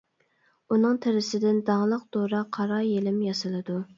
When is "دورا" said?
2.17-2.41